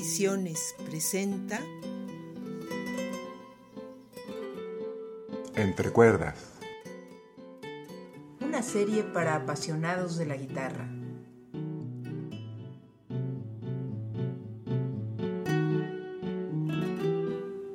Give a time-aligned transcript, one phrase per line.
[0.00, 1.60] Ediciones presenta
[5.54, 6.38] Entre cuerdas.
[8.40, 10.88] Una serie para apasionados de la guitarra.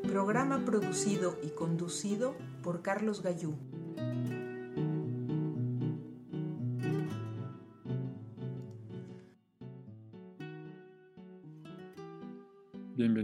[0.08, 3.54] Programa producido y conducido por Carlos Gallú.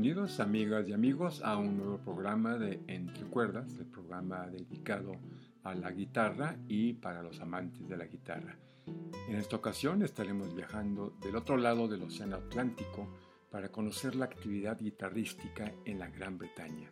[0.01, 5.11] Bienvenidos amigas y amigos a un nuevo programa de Entre Cuerdas, el programa dedicado
[5.61, 8.57] a la guitarra y para los amantes de la guitarra.
[9.29, 13.07] En esta ocasión estaremos viajando del otro lado del Océano Atlántico
[13.51, 16.89] para conocer la actividad guitarrística en la Gran Bretaña.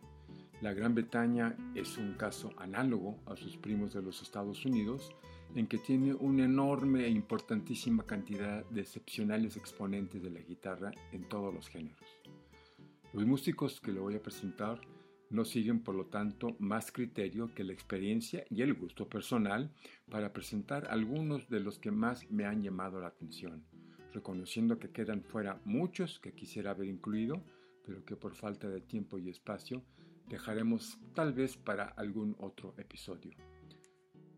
[0.61, 5.16] La Gran Bretaña es un caso análogo a sus primos de los Estados Unidos,
[5.55, 11.23] en que tiene una enorme e importantísima cantidad de excepcionales exponentes de la guitarra en
[11.27, 12.19] todos los géneros.
[13.11, 14.79] Los músicos que le voy a presentar
[15.31, 19.73] no siguen, por lo tanto, más criterio que la experiencia y el gusto personal
[20.11, 23.66] para presentar algunos de los que más me han llamado la atención,
[24.13, 27.43] reconociendo que quedan fuera muchos que quisiera haber incluido,
[27.83, 29.83] pero que por falta de tiempo y espacio
[30.27, 33.31] dejaremos tal vez para algún otro episodio.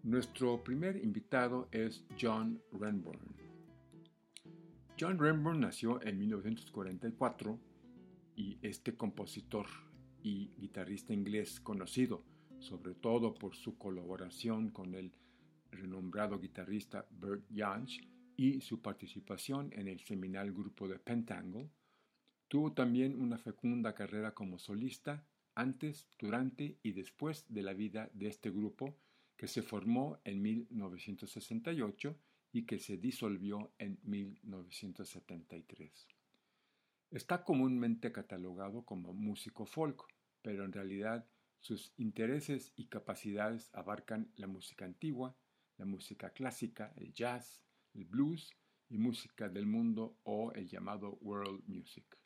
[0.04, 3.36] Nuestro primer invitado es John Renbourn.
[4.98, 7.71] John Renbourn nació en 1944
[8.42, 9.68] y este compositor
[10.24, 12.26] y guitarrista inglés conocido
[12.58, 15.14] sobre todo por su colaboración con el
[15.72, 18.02] renombrado guitarrista Bert Jansch
[18.36, 21.70] y su participación en el seminal grupo de Pentangle,
[22.48, 28.28] tuvo también una fecunda carrera como solista antes, durante y después de la vida de
[28.28, 28.98] este grupo
[29.38, 32.18] que se formó en 1968
[32.54, 36.21] y que se disolvió en 1973.
[37.12, 40.02] Está comúnmente catalogado como músico folk,
[40.42, 41.28] pero en realidad
[41.60, 45.36] sus intereses y capacidades abarcan la música antigua,
[45.78, 47.62] la música clásica, el jazz,
[47.94, 48.56] el blues
[48.90, 52.18] y música del mundo o el llamado world music.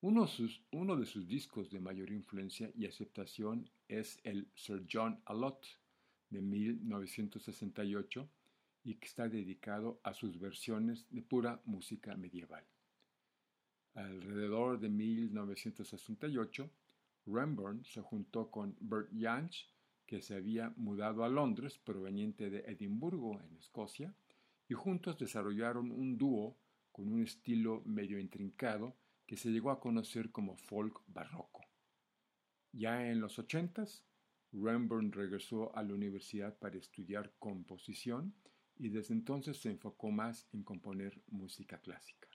[0.00, 0.26] Uno,
[0.96, 5.66] de sus discos de mayor influencia y aceptación es el Sir John Allott
[6.30, 8.28] de 1968
[8.84, 12.64] y que está dedicado a sus versiones de pura música medieval.
[13.94, 16.70] Alrededor de 1968,
[17.26, 19.68] Renburn se juntó con Bert Jansch,
[20.04, 24.12] que se había mudado a Londres proveniente de Edimburgo, en Escocia,
[24.68, 26.56] y juntos desarrollaron un dúo
[26.90, 28.96] con un estilo medio intrincado
[29.26, 31.64] que se llegó a conocer como folk barroco.
[32.72, 34.04] Ya en los ochentas,
[34.52, 38.34] Renburn regresó a la universidad para estudiar composición
[38.76, 42.28] y desde entonces se enfocó más en componer música clásica.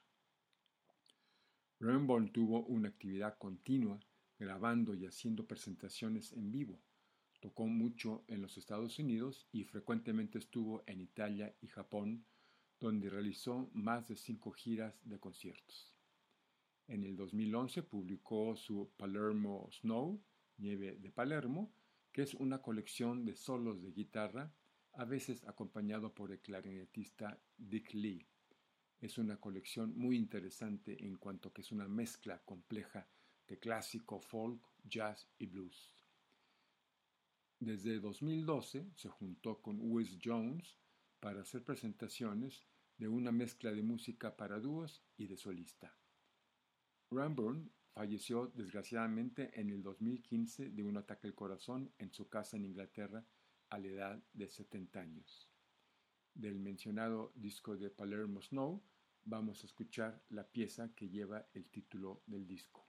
[1.79, 4.00] Renborn tuvo una actividad continua
[4.38, 6.81] grabando y haciendo presentaciones en vivo.
[7.40, 12.25] Tocó mucho en los Estados Unidos y frecuentemente estuvo en Italia y Japón,
[12.79, 15.94] donde realizó más de cinco giras de conciertos.
[16.88, 20.22] En el 2011 publicó su Palermo Snow,
[20.57, 21.72] Nieve de Palermo,
[22.12, 24.51] que es una colección de solos de guitarra,
[24.94, 28.28] a veces acompañado por el clarinetista Dick Lee.
[29.02, 33.08] Es una colección muy interesante en cuanto que es una mezcla compleja
[33.48, 35.96] de clásico, folk, jazz y blues.
[37.60, 40.78] Desde 2012 se juntó con Wes Jones
[41.22, 42.66] para hacer presentaciones
[42.98, 45.98] de una mezcla de música para dúos y de solista.
[47.10, 52.66] Ramburn falleció desgraciadamente en el 2015 de un ataque al corazón en su casa en
[52.66, 53.26] Inglaterra
[53.70, 55.49] a la edad de 70 años
[56.34, 58.81] del mencionado disco de Palermo Snow,
[59.25, 62.88] vamos a escuchar la pieza que lleva el título del disco.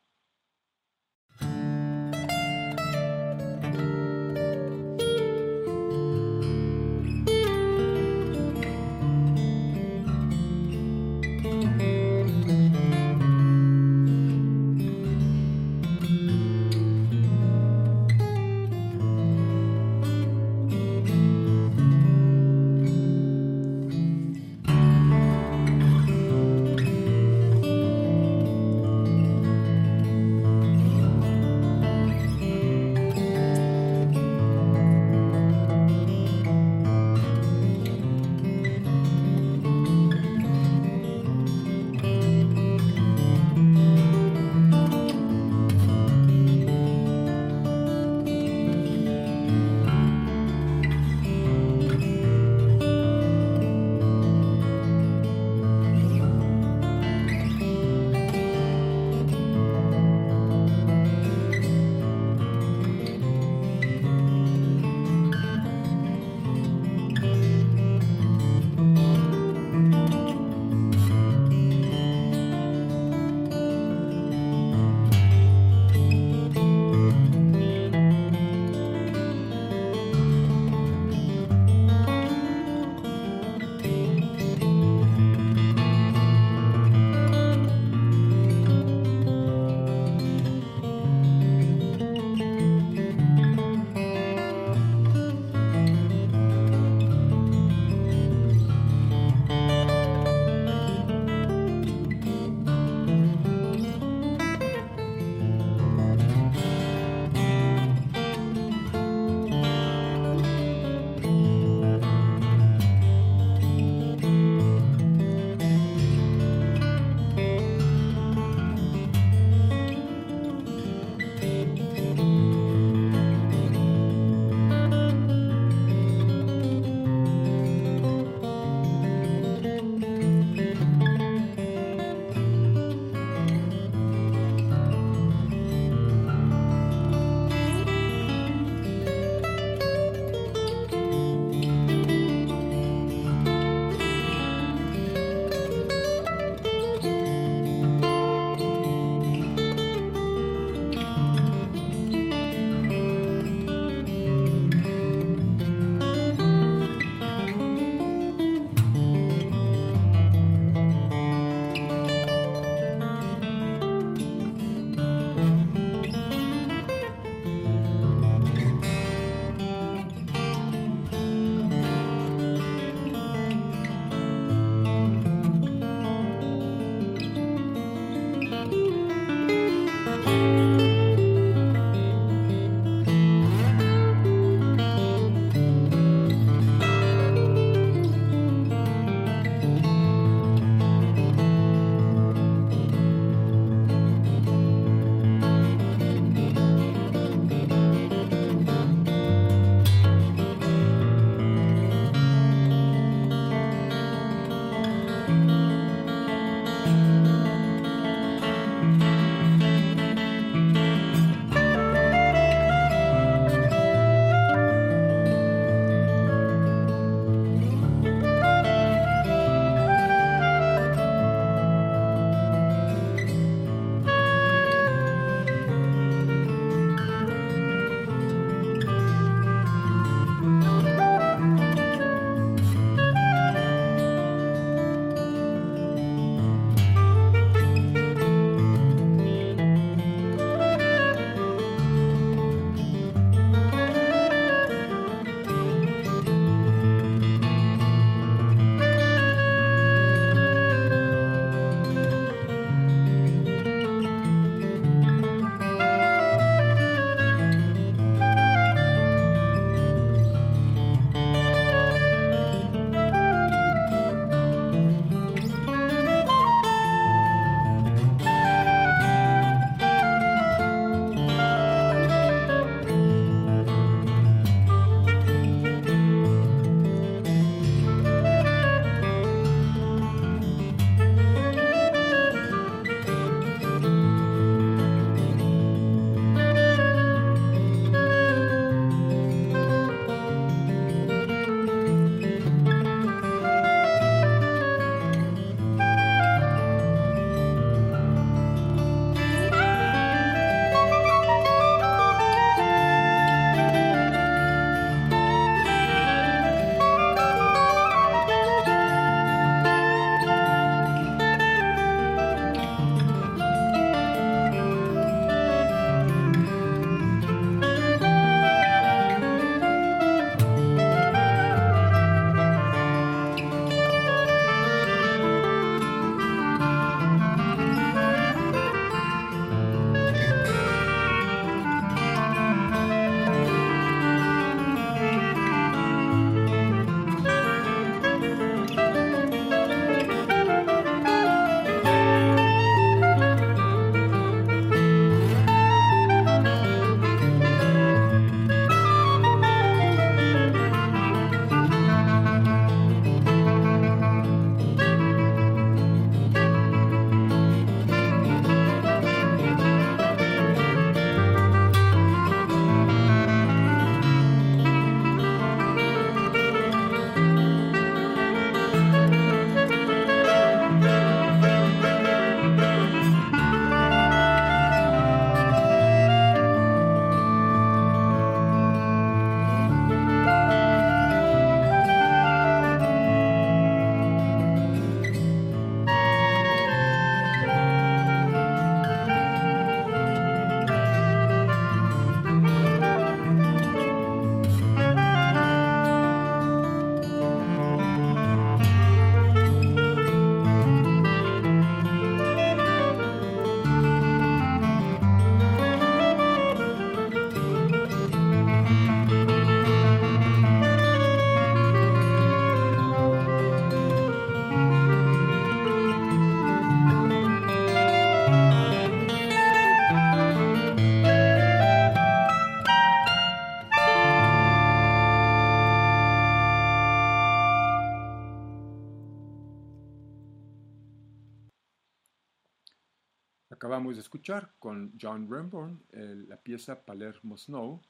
[433.97, 435.80] A escuchar con John Renborn
[436.28, 437.80] la pieza Palermo Snow,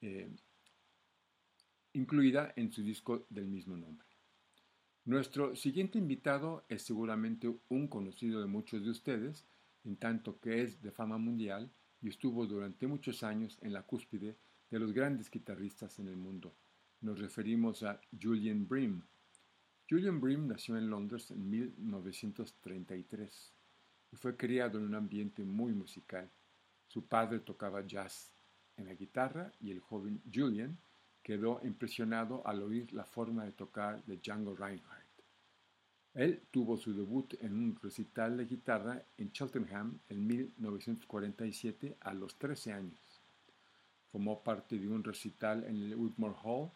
[0.00, 0.30] eh,
[1.92, 4.06] incluida en su disco del mismo nombre.
[5.04, 9.44] Nuestro siguiente invitado es seguramente un conocido de muchos de ustedes,
[9.84, 11.70] en tanto que es de fama mundial
[12.02, 14.36] y estuvo durante muchos años en la cúspide
[14.70, 16.54] de los grandes guitarristas en el mundo.
[17.00, 19.02] Nos referimos a Julian Bream.
[19.88, 23.55] Julian Bream nació en Londres en 1933
[24.16, 26.28] fue criado en un ambiente muy musical.
[26.88, 28.32] Su padre tocaba jazz
[28.76, 30.76] en la guitarra y el joven Julian
[31.22, 35.06] quedó impresionado al oír la forma de tocar de Django Reinhardt.
[36.14, 42.36] Él tuvo su debut en un recital de guitarra en Cheltenham en 1947 a los
[42.36, 43.20] 13 años.
[44.10, 46.70] Formó parte de un recital en el Woodmore Hall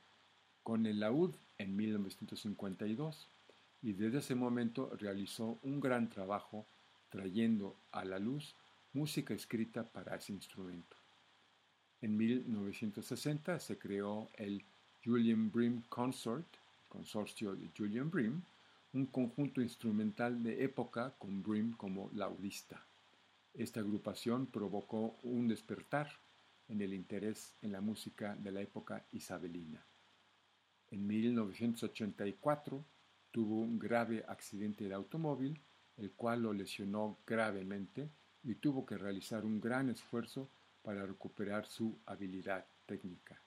[0.62, 3.28] con el laúd en 1952
[3.82, 6.66] y desde ese momento realizó un gran trabajo
[7.10, 8.54] trayendo a la luz
[8.92, 10.96] música escrita para ese instrumento.
[12.00, 14.64] En 1960 se creó el
[15.04, 16.46] Julian Bream Consort,
[16.88, 18.42] consorcio de Julian Bream,
[18.92, 22.82] un conjunto instrumental de época con Bream como laudista.
[23.54, 26.10] Esta agrupación provocó un despertar
[26.68, 29.84] en el interés en la música de la época isabelina.
[30.90, 32.84] En 1984
[33.30, 35.60] tuvo un grave accidente de automóvil,
[36.00, 38.10] el cual lo lesionó gravemente
[38.42, 40.50] y tuvo que realizar un gran esfuerzo
[40.82, 43.40] para recuperar su habilidad técnica.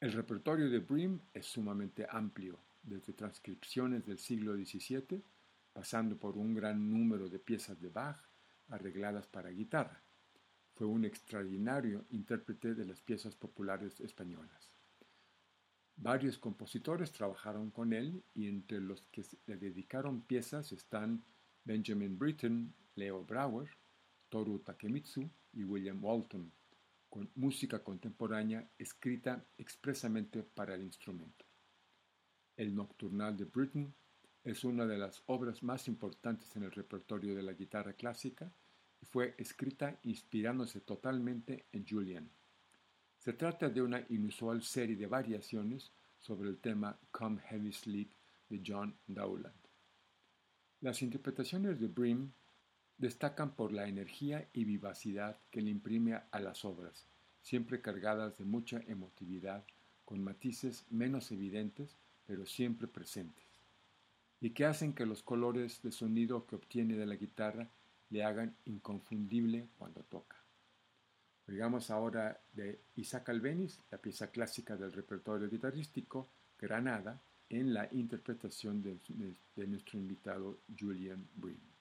[0.00, 5.22] El repertorio de Bream es sumamente amplio desde transcripciones del siglo XVII,
[5.72, 8.18] pasando por un gran número de piezas de Bach
[8.68, 10.02] arregladas para guitarra.
[10.74, 14.77] Fue un extraordinario intérprete de las piezas populares españolas.
[16.00, 21.24] Varios compositores trabajaron con él y entre los que le dedicaron piezas están
[21.64, 23.68] Benjamin Britten, Leo Brouwer,
[24.28, 26.52] Toru Takemitsu y William Walton,
[27.08, 31.44] con música contemporánea escrita expresamente para el instrumento.
[32.56, 33.92] El Nocturnal de Britten
[34.44, 38.52] es una de las obras más importantes en el repertorio de la guitarra clásica
[39.00, 42.30] y fue escrita inspirándose totalmente en Julian.
[43.18, 48.08] Se trata de una inusual serie de variaciones sobre el tema Come Heavy Sleep
[48.48, 49.54] de John Dowland.
[50.80, 52.32] Las interpretaciones de Bream
[52.96, 57.06] destacan por la energía y vivacidad que le imprime a las obras,
[57.42, 59.64] siempre cargadas de mucha emotividad,
[60.04, 63.46] con matices menos evidentes pero siempre presentes,
[64.40, 67.68] y que hacen que los colores de sonido que obtiene de la guitarra
[68.10, 70.37] le hagan inconfundible cuando toca.
[71.48, 76.28] Oigamos ahora de Isaac Albeniz, la pieza clásica del repertorio guitarrístico
[76.60, 78.98] Granada, en la interpretación de,
[79.56, 81.77] de nuestro invitado Julian Bream.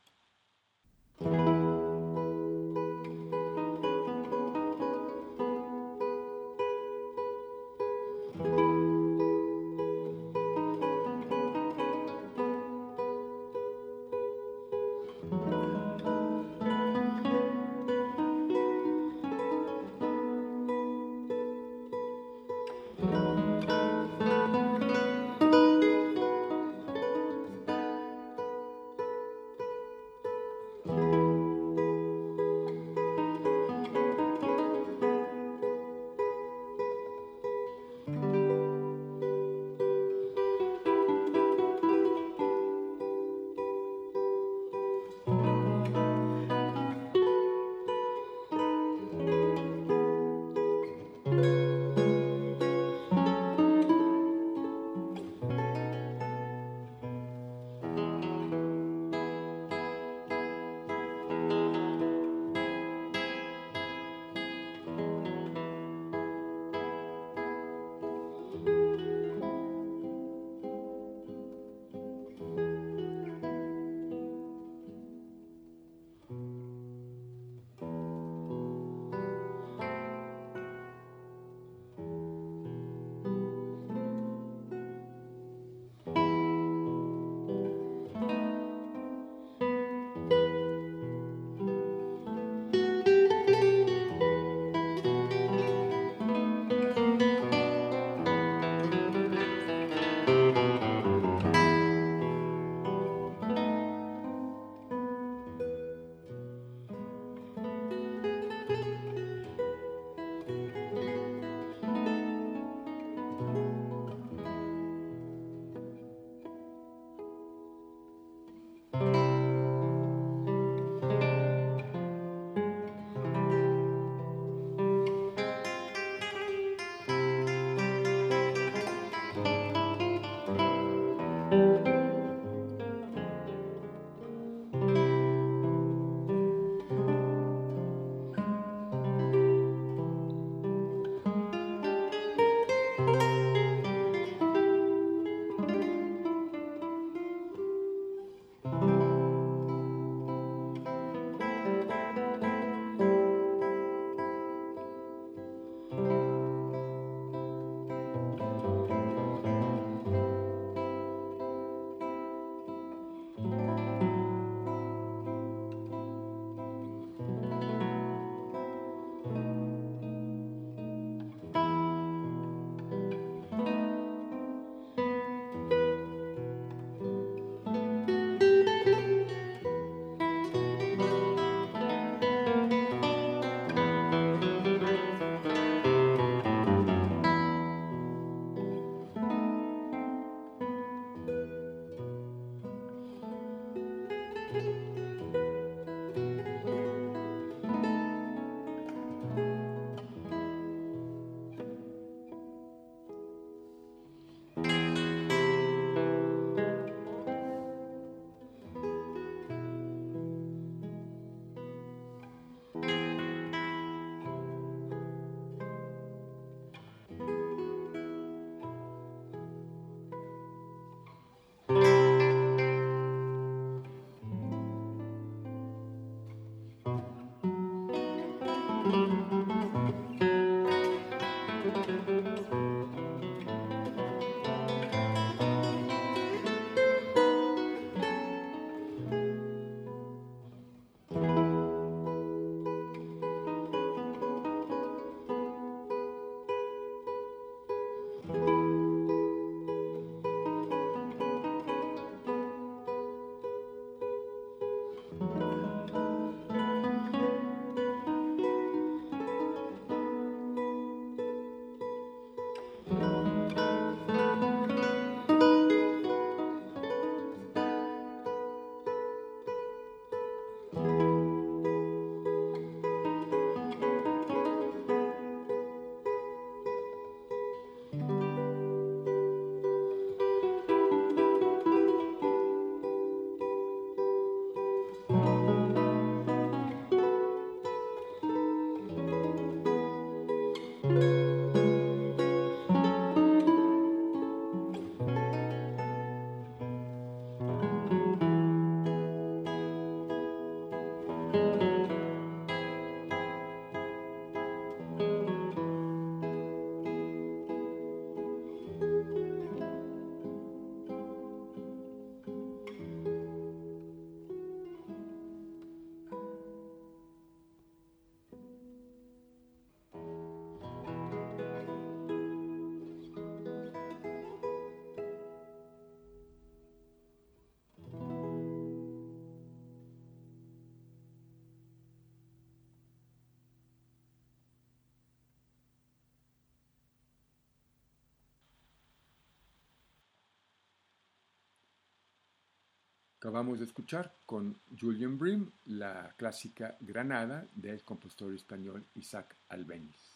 [343.18, 350.16] Acabamos de escuchar con Julian Brim la clásica Granada del compositor español Isaac Albeniz.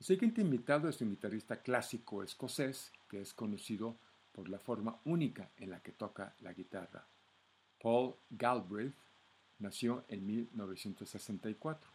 [0.00, 3.96] El siguiente invitado es un guitarrista clásico escocés que es conocido
[4.32, 7.06] por la forma única en la que toca la guitarra.
[7.80, 8.96] Paul Galbraith
[9.60, 11.88] nació en 1964.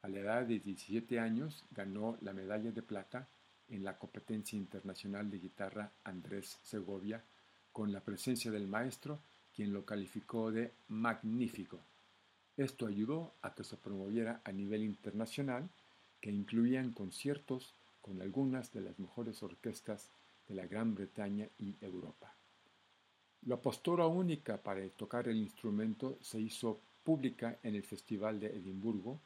[0.00, 3.28] A la edad de 17 años ganó la medalla de plata
[3.68, 7.22] en la competencia internacional de guitarra Andrés Segovia
[7.76, 9.18] con la presencia del maestro,
[9.54, 11.78] quien lo calificó de magnífico.
[12.56, 15.68] Esto ayudó a que se promoviera a nivel internacional,
[16.22, 20.08] que incluían conciertos con algunas de las mejores orquestas
[20.48, 22.32] de la Gran Bretaña y Europa.
[23.44, 29.20] La postura única para tocar el instrumento se hizo pública en el Festival de Edimburgo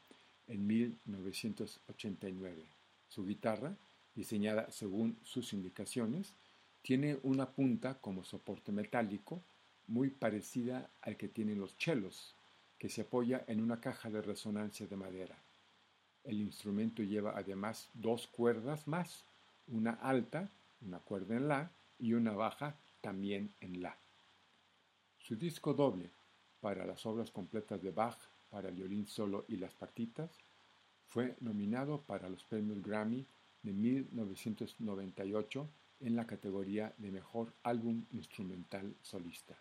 [0.49, 2.65] en 1989.
[3.07, 3.73] Su guitarra,
[4.13, 6.33] diseñada según sus indicaciones,
[6.81, 9.41] tiene una punta como soporte metálico
[9.87, 12.35] muy parecida al que tienen los chelos,
[12.77, 15.37] que se apoya en una caja de resonancia de madera.
[16.23, 19.25] El instrumento lleva además dos cuerdas más,
[19.67, 20.49] una alta,
[20.81, 23.95] una cuerda en la, y una baja también en la.
[25.19, 26.09] Su disco doble,
[26.61, 28.17] para las obras completas de Bach
[28.49, 30.29] para el violín solo y las partitas,
[31.07, 33.25] fue nominado para los premios Grammy
[33.63, 35.67] de 1998
[36.01, 39.55] en la categoría de Mejor Álbum Instrumental Solista.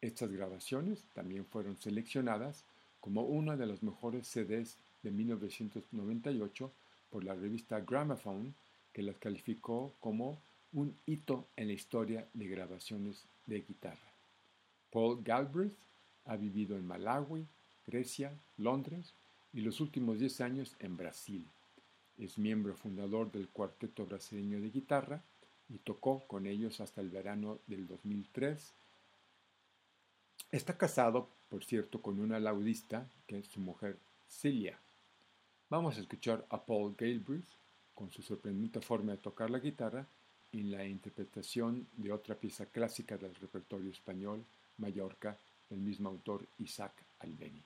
[0.00, 2.64] Estas grabaciones también fueron seleccionadas
[3.00, 6.72] como una de los mejores CDs de 1998
[7.10, 8.54] por la revista Gramophone,
[8.92, 10.38] que las calificó como
[10.72, 14.12] un hito en la historia de grabaciones de guitarra.
[14.90, 15.74] Paul Galbraith
[16.26, 17.46] ha vivido en Malawi,
[17.86, 19.12] Grecia, Londres
[19.52, 21.46] y los últimos 10 años en Brasil.
[22.18, 25.22] Es miembro fundador del Cuarteto Brasileño de Guitarra
[25.72, 28.72] y tocó con ellos hasta el verano del 2003.
[30.50, 33.96] Está casado, por cierto, con una laudista que es su mujer
[34.28, 34.78] Celia.
[35.70, 37.46] Vamos a escuchar a Paul Galbraith
[37.94, 40.06] con su sorprendente forma de tocar la guitarra
[40.52, 44.44] en la interpretación de otra pieza clásica del repertorio español,
[44.78, 45.36] Mallorca,
[45.70, 47.64] del mismo autor Isaac Albeniz.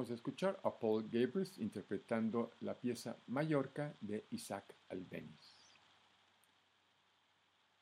[0.00, 5.78] Acabamos de escuchar a Paul Gabris interpretando la pieza Mallorca de Isaac Albeniz.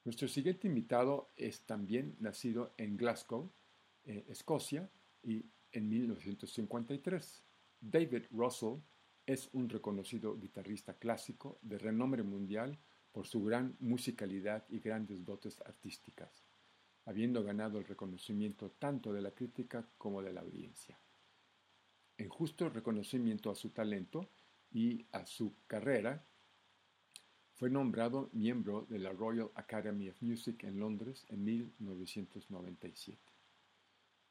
[0.05, 3.53] Nuestro siguiente invitado es también nacido en Glasgow,
[4.05, 4.91] eh, Escocia,
[5.23, 7.45] y en 1953.
[7.81, 8.81] David Russell
[9.25, 12.81] es un reconocido guitarrista clásico de renombre mundial
[13.13, 16.43] por su gran musicalidad y grandes dotes artísticas,
[17.05, 20.99] habiendo ganado el reconocimiento tanto de la crítica como de la audiencia.
[22.19, 24.29] En justo reconocimiento a su talento
[24.73, 26.27] y a su carrera,
[27.55, 33.21] fue nombrado miembro de la Royal Academy of Music en Londres en 1997.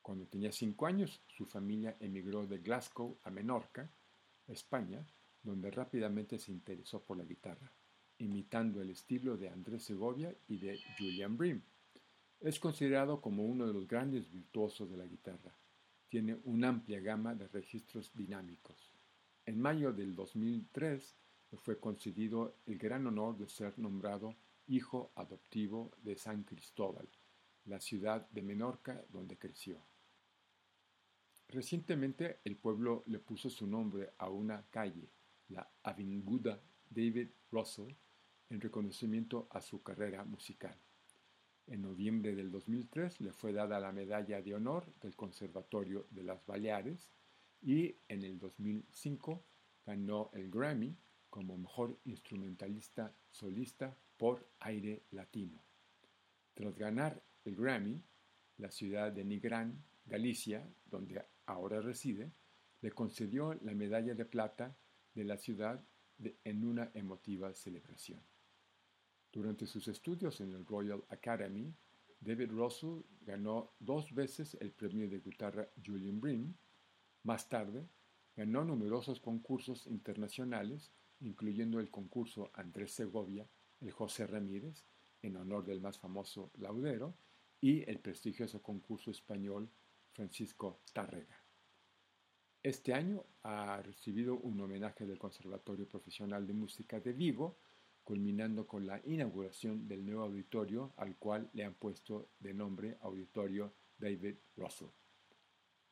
[0.02, 3.90] Cuando tenía cinco años, su familia emigró de Glasgow a Menorca,
[4.48, 5.06] España,
[5.42, 7.72] donde rápidamente se interesó por la guitarra,
[8.18, 11.62] imitando el estilo de Andrés Segovia y de Julian Bream.
[12.42, 15.56] Es considerado como uno de los grandes virtuosos de la guitarra.
[16.10, 18.94] Tiene una amplia gama de registros dinámicos.
[19.46, 21.16] En mayo del 2003
[21.52, 24.36] le fue concedido el gran honor de ser nombrado
[24.68, 27.08] hijo adoptivo de San Cristóbal,
[27.66, 29.82] la ciudad de Menorca donde creció.
[31.50, 35.10] Recientemente el pueblo le puso su nombre a una calle,
[35.50, 37.94] la Avinguda David Russell,
[38.50, 40.78] en reconocimiento a su carrera musical.
[41.68, 46.46] En noviembre del 2003 le fue dada la medalla de honor del Conservatorio de las
[46.46, 47.12] Baleares
[47.62, 49.44] y en el 2005
[49.86, 50.96] ganó el Grammy
[51.30, 55.62] como mejor instrumentalista solista por aire latino.
[56.54, 58.02] Tras ganar el Grammy,
[58.58, 62.32] la ciudad de Nigrán, Galicia, donde ahora reside,
[62.82, 64.78] le concedió la medalla de plata
[65.14, 65.84] de la ciudad
[66.46, 68.22] en una emotiva celebración.
[69.32, 71.74] Durante sus estudios en el Royal Academy,
[72.20, 76.56] David Russell ganó dos veces el premio de guitarra Julian Bream.
[77.24, 77.88] Más tarde,
[78.36, 83.48] ganó numerosos concursos internacionales, incluyendo el concurso Andrés Segovia,
[83.82, 84.86] el José Ramírez,
[85.22, 87.18] en honor del más famoso laudero,
[87.60, 89.70] y el prestigioso concurso español
[90.12, 91.44] Francisco Tárrega.
[92.62, 97.60] Este año ha recibido un homenaje del Conservatorio Profesional de Música de Vigo,
[98.08, 103.74] culminando con la inauguración del nuevo auditorio al cual le han puesto de nombre Auditorio
[103.98, 104.88] David Russell.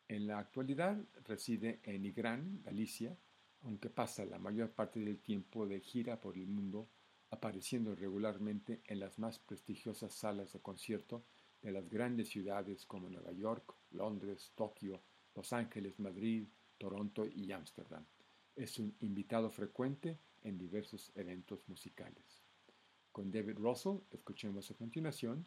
[0.08, 3.17] En la actualidad reside en Igrán, Galicia,
[3.63, 6.88] aunque pasa la mayor parte del tiempo de gira por el mundo,
[7.32, 11.25] apareciendo regularmente en las más prestigiosas salas de concierto
[11.62, 15.04] de las grandes ciudades como Nueva York, Londres, Tokio,
[15.36, 16.47] Los Ángeles, Madrid,
[16.78, 18.06] Toronto y Ámsterdam.
[18.56, 22.43] Es un invitado frecuente en diversos eventos musicales.
[23.12, 25.45] Con David Russell escuchemos a continuación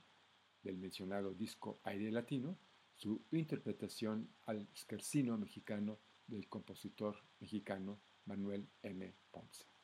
[0.62, 2.58] del mencionado disco Aire Latino
[2.94, 9.14] su interpretación al scarsino mexicano del compositor mexicano Manuel M.
[9.30, 9.77] Ponce.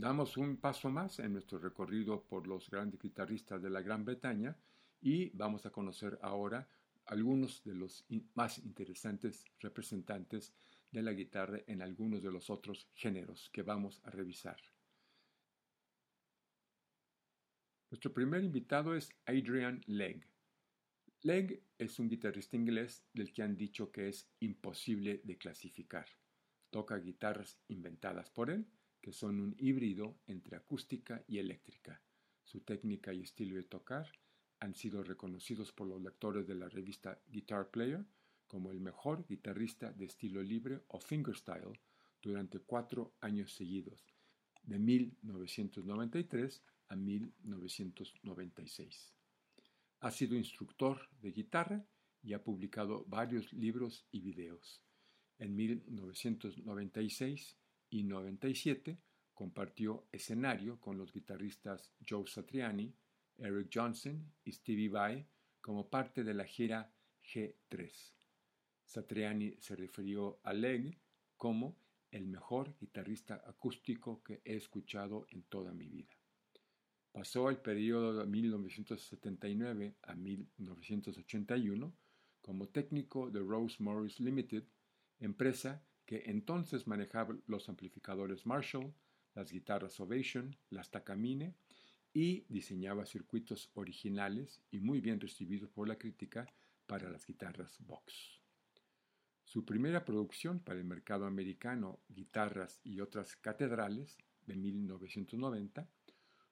[0.00, 4.56] Damos un paso más en nuestro recorrido por los grandes guitarristas de la Gran Bretaña
[5.02, 6.66] y vamos a conocer ahora
[7.04, 10.54] algunos de los más interesantes representantes
[10.90, 14.56] de la guitarra en algunos de los otros géneros que vamos a revisar.
[17.90, 20.26] Nuestro primer invitado es Adrian Legg.
[21.20, 26.06] Legg es un guitarrista inglés del que han dicho que es imposible de clasificar.
[26.70, 28.66] Toca guitarras inventadas por él,
[29.00, 32.00] que son un híbrido entre acústica y eléctrica.
[32.44, 34.06] Su técnica y estilo de tocar
[34.60, 38.04] han sido reconocidos por los lectores de la revista Guitar Player
[38.46, 41.78] como el mejor guitarrista de estilo libre o fingerstyle
[42.20, 44.04] durante cuatro años seguidos,
[44.64, 49.14] de 1993 a 1996.
[50.00, 51.86] Ha sido instructor de guitarra
[52.22, 54.82] y ha publicado varios libros y videos.
[55.38, 57.59] En 1996
[57.90, 58.98] y 97
[59.34, 62.94] compartió escenario con los guitarristas Joe Satriani,
[63.38, 65.26] Eric Johnson y Stevie Vai
[65.60, 66.92] como parte de la gira
[67.24, 67.90] G3.
[68.84, 70.98] Satriani se refirió a Legg
[71.36, 71.76] como
[72.10, 76.16] el mejor guitarrista acústico que he escuchado en toda mi vida.
[77.12, 81.92] Pasó el periodo de 1979 a 1981
[82.40, 84.64] como técnico de Rose Morris Limited,
[85.18, 88.92] empresa que entonces manejaba los amplificadores Marshall,
[89.36, 91.54] las guitarras Ovation, las Takamine
[92.12, 96.52] y diseñaba circuitos originales y muy bien recibidos por la crítica
[96.88, 98.40] para las guitarras Vox.
[99.44, 105.88] Su primera producción para el mercado americano, Guitarras y otras catedrales, de 1990,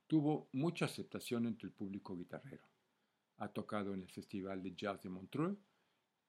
[0.07, 2.63] tuvo mucha aceptación entre el público guitarrero.
[3.39, 5.59] Ha tocado en el Festival de Jazz de Montreux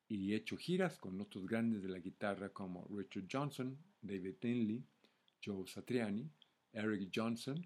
[0.09, 4.83] y hecho giras con otros grandes de la guitarra como Richard Johnson, David Tinley,
[5.43, 6.27] Joe Satriani,
[6.73, 7.65] Eric Johnson,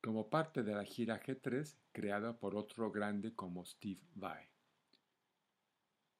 [0.00, 4.46] como parte de la gira G3 creada por otro grande como Steve Vai.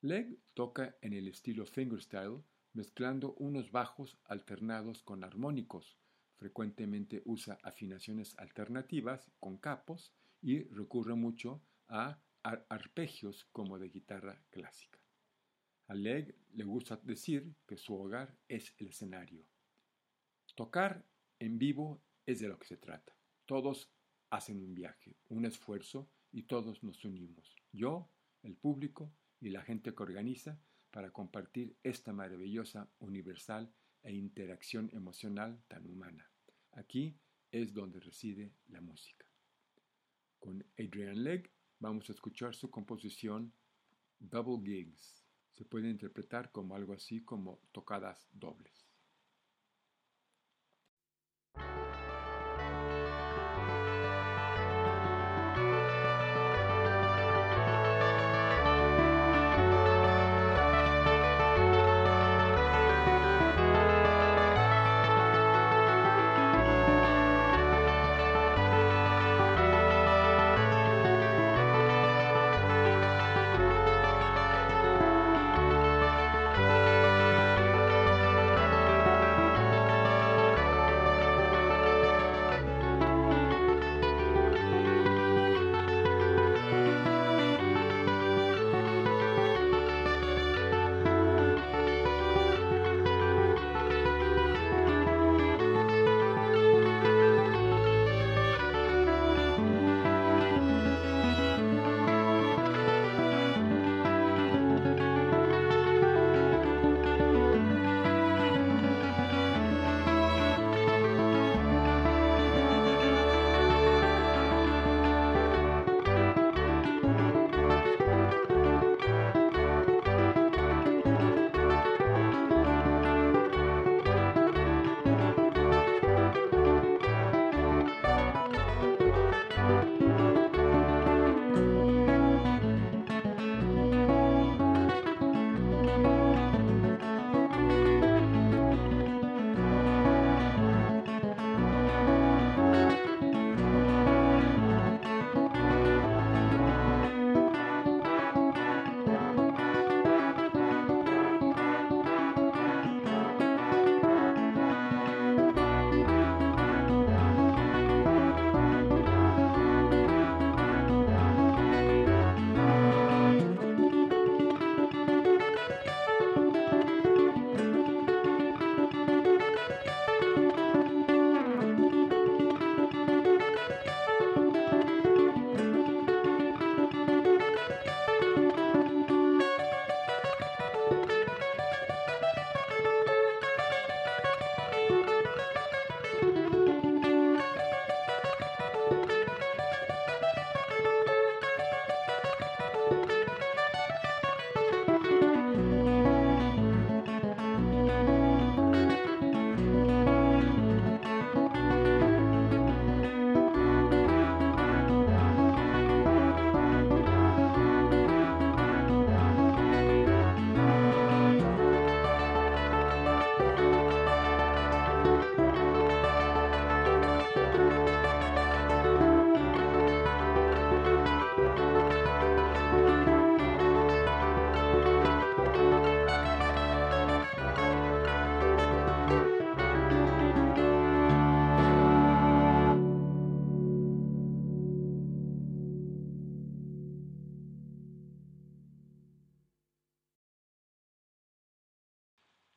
[0.00, 2.42] Legg toca en el estilo fingerstyle
[2.72, 5.96] mezclando unos bajos alternados con armónicos.
[6.36, 15.03] Frecuentemente usa afinaciones alternativas con capos y recurre mucho a arpegios como de guitarra clásica.
[15.88, 19.44] A Legg le gusta decir que su hogar es el escenario.
[20.54, 21.04] Tocar
[21.38, 23.16] en vivo es de lo que se trata.
[23.44, 23.90] Todos
[24.30, 27.54] hacen un viaje, un esfuerzo y todos nos unimos.
[27.72, 28.08] Yo,
[28.42, 30.58] el público y la gente que organiza
[30.90, 33.72] para compartir esta maravillosa, universal
[34.02, 36.30] e interacción emocional tan humana.
[36.72, 37.18] Aquí
[37.50, 39.26] es donde reside la música.
[40.38, 43.52] Con Adrian Legg vamos a escuchar su composición
[44.18, 45.23] Double Gigs.
[45.54, 48.83] Se puede interpretar como algo así como tocadas dobles.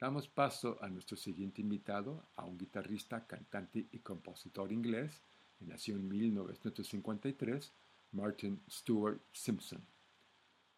[0.07, 5.11] Damos paso a nuestro siguiente invitado, a un guitarrista, cantante y compositor inglés,
[5.59, 7.73] que nació en 1953,
[8.13, 9.81] Martin Stewart Simpson.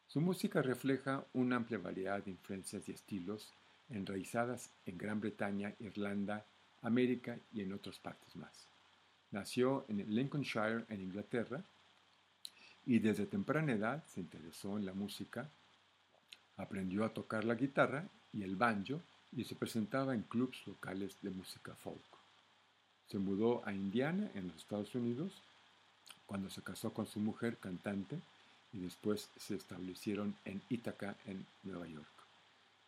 [0.08, 3.54] Su música refleja una amplia variedad de influencias y estilos
[3.92, 6.44] enraizadas en Gran Bretaña, Irlanda,
[6.82, 8.68] América y en otras partes más.
[9.30, 11.64] Nació en Lincolnshire, en Inglaterra,
[12.84, 15.48] y desde temprana edad se interesó en la música,
[16.58, 19.04] aprendió a tocar la guitarra y el banjo
[19.36, 22.02] y se presentaba en clubs locales de música folk.
[23.08, 25.32] Se mudó a Indiana, en los Estados Unidos,
[26.26, 28.20] cuando se casó con su mujer cantante
[28.72, 32.08] y después se establecieron en Ithaca, en Nueva York.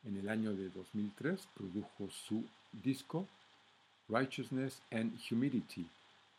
[0.03, 3.27] En el año de 2003 produjo su disco
[4.09, 5.87] Righteousness and Humility,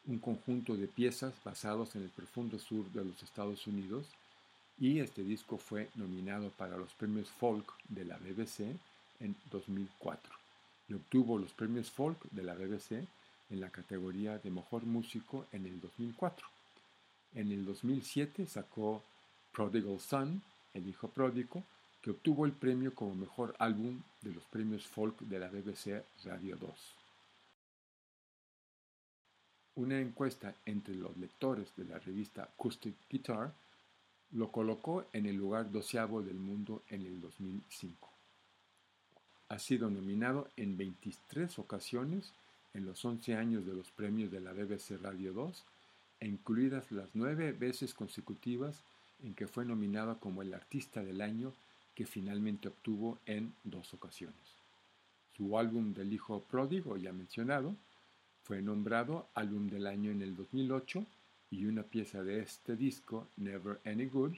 [0.06, 4.06] un conjunto de piezas basados en el profundo sur de los Estados Unidos
[4.78, 8.76] y este disco fue nominado para los premios folk de la BBC
[9.22, 10.32] en 2004
[10.88, 13.06] y obtuvo los premios folk de la BBC
[13.50, 16.46] en la categoría de mejor músico en el 2004.
[17.34, 19.02] En el 2007 sacó
[19.52, 20.42] Prodigal Son,
[20.74, 21.62] El Hijo Pródigo,
[22.02, 26.56] que obtuvo el premio como mejor álbum de los premios folk de la BBC Radio
[26.56, 26.70] 2.
[29.76, 33.52] Una encuesta entre los lectores de la revista Acoustic Guitar
[34.32, 38.11] lo colocó en el lugar doceavo del mundo en el 2005.
[39.52, 42.32] Ha sido nominado en 23 ocasiones
[42.72, 45.64] en los 11 años de los premios de la BBC Radio 2,
[46.20, 48.82] e incluidas las nueve veces consecutivas
[49.22, 51.52] en que fue nominado como el Artista del Año
[51.94, 54.40] que finalmente obtuvo en dos ocasiones.
[55.36, 57.76] Su álbum del Hijo Pródigo, ya mencionado,
[58.44, 61.04] fue nombrado Álbum del Año en el 2008
[61.50, 64.32] y una pieza de este disco, Never Any Good,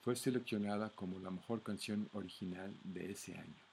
[0.00, 3.69] fue seleccionada como la mejor canción original de ese año.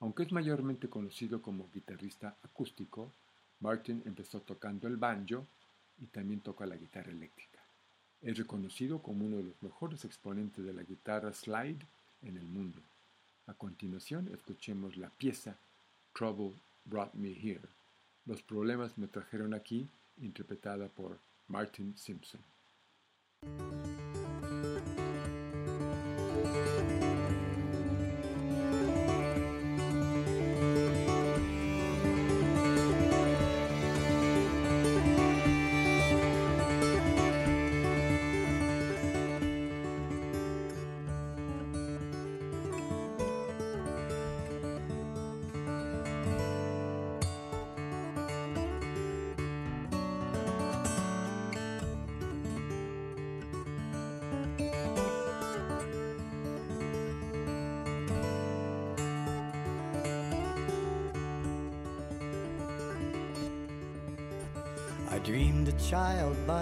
[0.00, 3.12] Aunque es mayormente conocido como guitarrista acústico,
[3.60, 5.46] Martin empezó tocando el banjo
[6.00, 7.58] y también toca la guitarra eléctrica.
[8.22, 11.84] Es reconocido como uno de los mejores exponentes de la guitarra slide
[12.22, 12.80] en el mundo.
[13.46, 15.56] A continuación, escuchemos la pieza
[16.12, 17.68] Trouble Brought Me Here.
[18.26, 19.88] Los problemas me trajeron aquí,
[20.20, 21.18] interpretada por
[21.48, 22.40] Martin Simpson.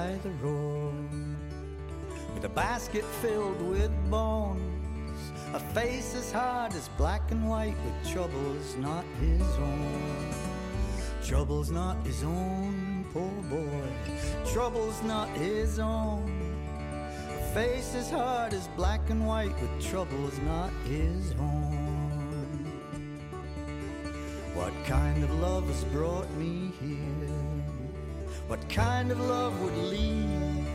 [0.07, 1.09] By the road
[2.35, 8.13] with a basket filled with bones, a face as hard as black and white with
[8.13, 10.35] troubles not his own.
[11.25, 13.89] Troubles not his own, poor boy,
[14.53, 16.31] troubles not his own.
[17.41, 21.77] A face as hard as black and white with troubles not his own.
[24.55, 27.06] What kind of love has brought me here?
[28.49, 30.67] What kind of love would leave?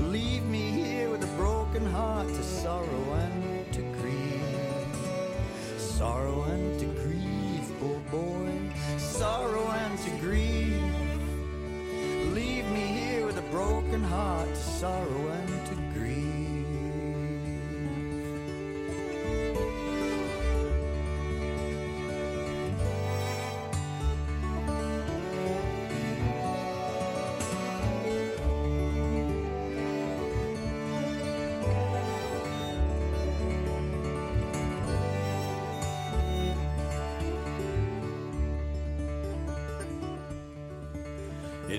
[0.00, 4.42] Leave me here with a broken heart to sorrow and to grieve.
[5.78, 8.50] Sorrow and to grieve, poor boy.
[8.98, 10.82] Sorrow and to grieve.
[12.34, 16.45] Leave me here with a broken heart to sorrow and to grieve.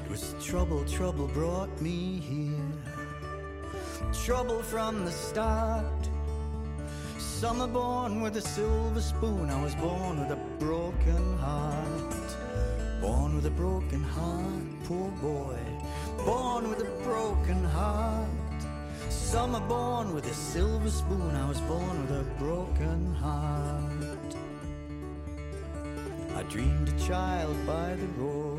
[0.07, 2.71] It was trouble, trouble brought me here.
[4.23, 6.09] Trouble from the start.
[7.17, 9.49] Some are born with a silver spoon.
[9.49, 12.15] I was born with a broken heart.
[13.01, 15.59] Born with a broken heart, poor boy.
[16.23, 18.29] Born with a broken heart.
[19.09, 21.35] Some are born with a silver spoon.
[21.35, 24.35] I was born with a broken heart.
[26.33, 28.56] I dreamed a child by the road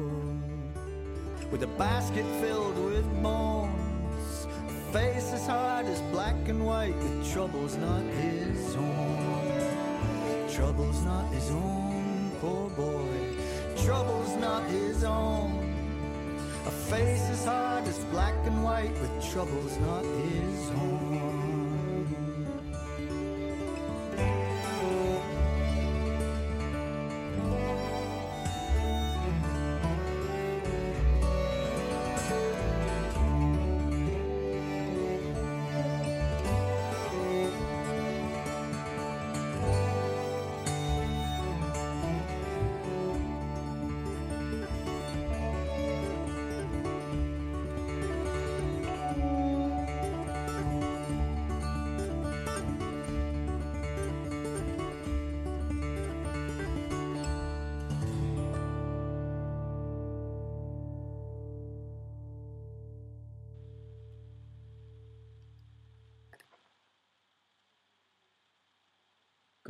[1.51, 4.47] with a basket filled with bones.
[4.69, 10.49] A face as hard as black and white with troubles not his own.
[10.51, 13.37] trouble's not his own, poor boy.
[13.85, 15.75] Trouble's not his own.
[16.67, 21.08] A face as hard as black and white, but trouble's not his own.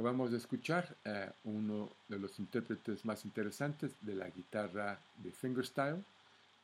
[0.08, 6.02] Acabamos de escuchar a uno de los intérpretes más interesantes de la guitarra de fingerstyle,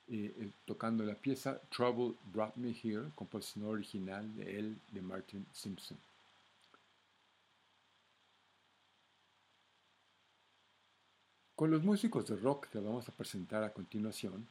[0.08, 5.44] eh, eh, tocando la pieza Trouble Brought Me Here, composición original de él, de Martin
[5.52, 5.98] Simpson.
[11.54, 14.46] Con los músicos de rock que vamos a presentar a continuación,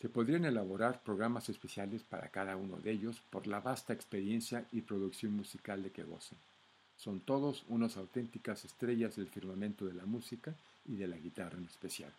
[0.00, 4.82] se podrían elaborar programas especiales para cada uno de ellos por la vasta experiencia y
[4.82, 6.38] producción musical de que gozan.
[6.98, 11.66] Son todos unas auténticas estrellas del firmamento de la música y de la guitarra en
[11.66, 12.12] especial.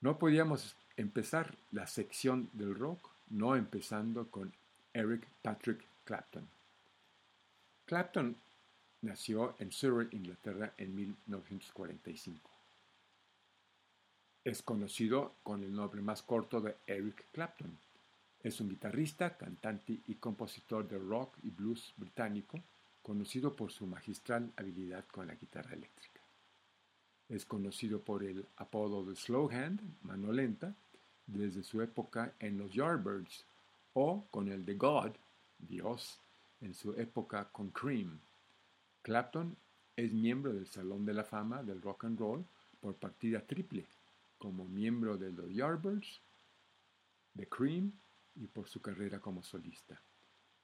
[0.00, 4.52] No podíamos empezar la sección del rock no empezando con
[4.94, 6.46] Eric Patrick Clapton.
[7.86, 8.36] Clapton
[9.00, 12.38] nació en Surrey, Inglaterra, en 1945.
[14.44, 17.76] Es conocido con el nombre más corto de Eric Clapton.
[18.44, 22.60] Es un guitarrista, cantante y compositor de rock y blues británico
[23.02, 26.20] conocido por su magistral habilidad con la guitarra eléctrica.
[27.28, 30.74] Es conocido por el apodo de Slow Hand, mano lenta,
[31.26, 33.44] desde su época en los Yardbirds,
[33.94, 35.12] o con el de God,
[35.58, 36.20] Dios,
[36.60, 38.20] en su época con Cream.
[39.02, 39.56] Clapton
[39.96, 42.44] es miembro del Salón de la Fama del Rock and Roll
[42.80, 43.86] por partida triple,
[44.38, 46.20] como miembro de los Yardbirds,
[47.34, 47.92] de Cream
[48.36, 50.00] y por su carrera como solista.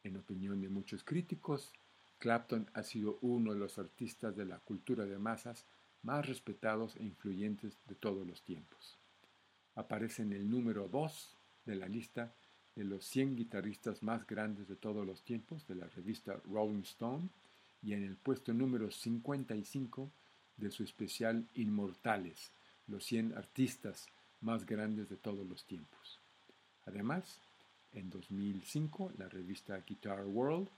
[0.02, 1.72] En opinión de muchos críticos,
[2.18, 5.64] Clapton ha sido uno de los artistas de la cultura de masas
[6.02, 8.98] más respetados e influyentes de todos los tiempos.
[9.74, 12.34] Aparece en el número 2 de la lista
[12.74, 17.28] de los 100 guitarristas más grandes de todos los tiempos de la revista Rolling Stone
[17.82, 20.10] y en el puesto número 55
[20.56, 22.50] de su especial Inmortales,
[22.86, 24.06] los 100 artistas
[24.40, 26.20] más grandes de todos los tiempos.
[26.86, 27.40] Además,
[27.92, 30.68] en 2005, la revista Guitar World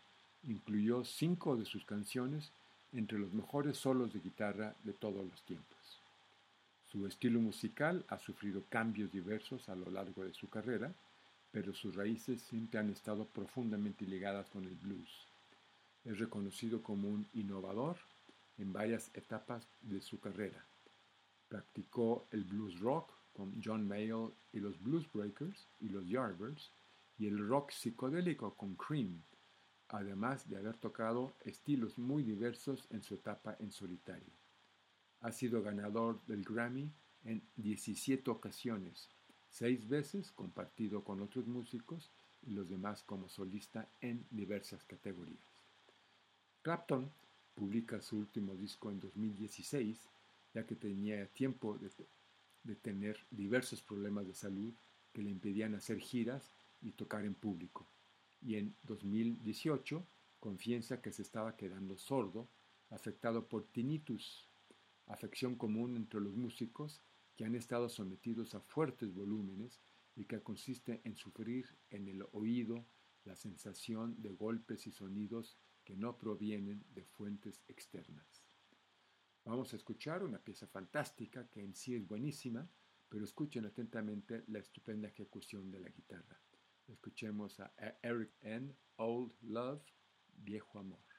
[0.45, 2.51] incluyó cinco de sus canciones
[2.93, 5.79] entre los mejores solos de guitarra de todos los tiempos.
[6.91, 10.93] Su estilo musical ha sufrido cambios diversos a lo largo de su carrera,
[11.53, 15.27] pero sus raíces siempre han estado profundamente ligadas con el blues.
[16.05, 17.97] Es reconocido como un innovador
[18.59, 20.65] en varias etapas de su carrera.
[21.49, 26.71] Practicó el blues rock con John Mayall y los Blues Breakers y los Yardbirds,
[27.19, 29.23] y el rock psicodélico con Cream,
[29.93, 34.33] además de haber tocado estilos muy diversos en su etapa en solitario.
[35.21, 36.91] Ha sido ganador del Grammy
[37.25, 39.09] en 17 ocasiones,
[39.51, 42.11] seis veces compartido con otros músicos
[42.43, 45.45] y los demás como solista en diversas categorías.
[46.63, 47.11] Clapton
[47.55, 50.09] publica su último disco en 2016,
[50.55, 51.91] ya que tenía tiempo de,
[52.63, 54.73] de tener diversos problemas de salud
[55.13, 57.87] que le impedían hacer giras y tocar en público
[58.43, 60.07] y en 2018
[60.39, 62.49] confiesa que se estaba quedando sordo,
[62.91, 64.49] afectado por tinnitus,
[65.07, 67.03] afección común entre los músicos
[67.37, 69.81] que han estado sometidos a fuertes volúmenes
[70.17, 72.85] y que consiste en sufrir en el oído
[73.25, 78.43] la sensación de golpes y sonidos que no provienen de fuentes externas.
[79.45, 82.69] Vamos a escuchar una pieza fantástica que en sí es buenísima,
[83.09, 86.39] pero escuchen atentamente la estupenda ejecución de la guitarra.
[86.91, 87.73] Escuchemos a
[88.03, 88.75] Eric N.
[88.97, 89.83] Old Love,
[90.39, 91.10] Viejo Amor.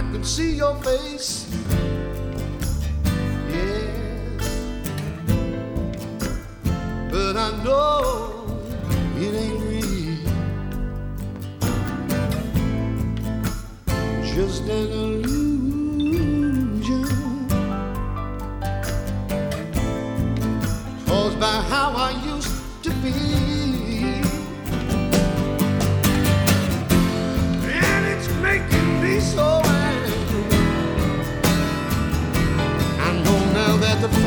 [0.00, 1.46] I can see your face.
[3.50, 3.84] Yeah.
[7.10, 8.39] But I know.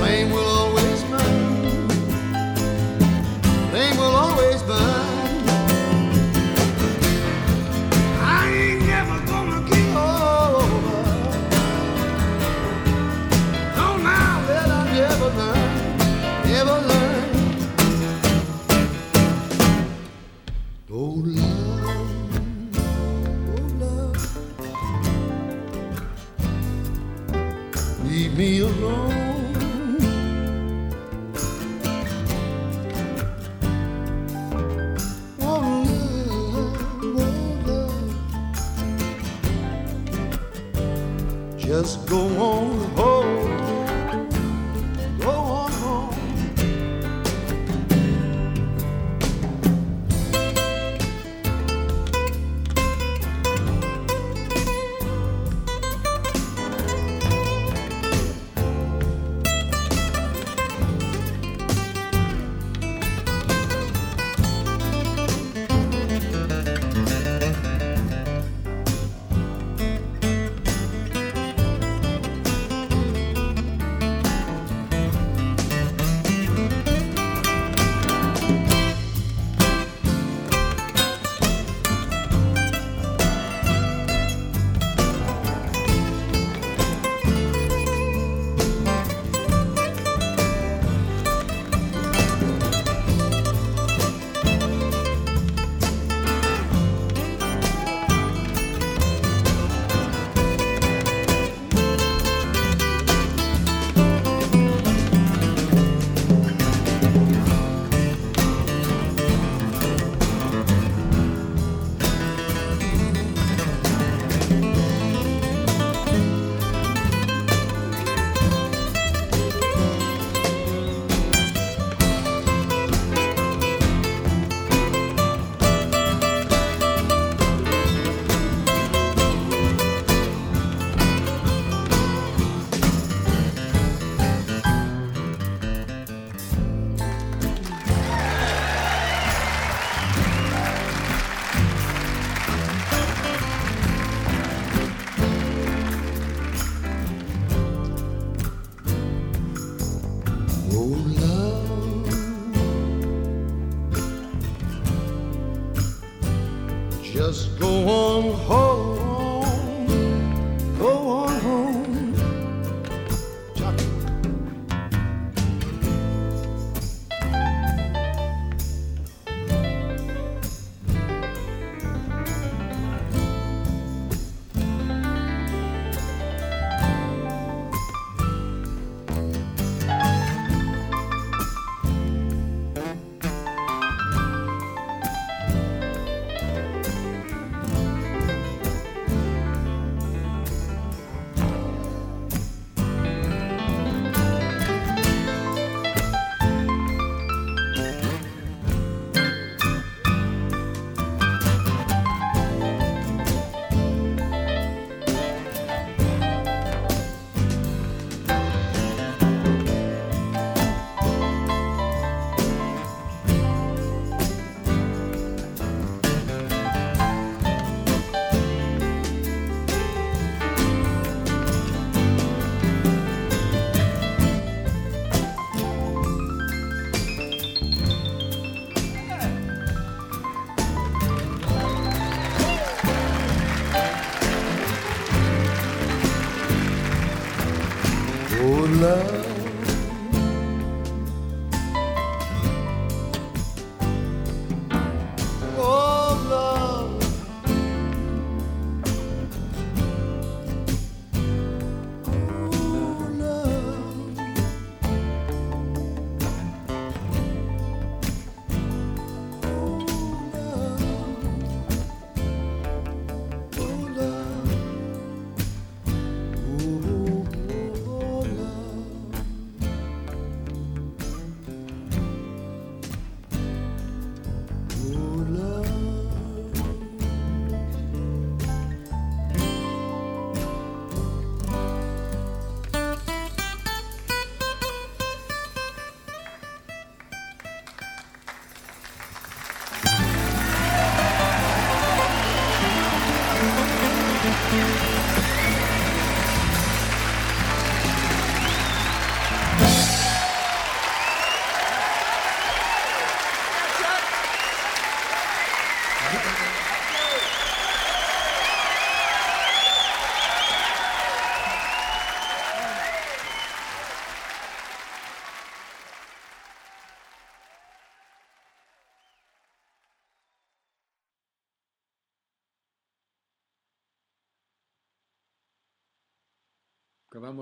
[0.04, 0.63] flame will